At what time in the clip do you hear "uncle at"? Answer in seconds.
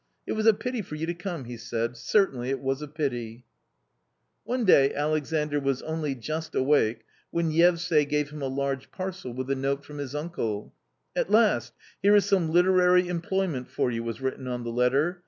10.15-11.29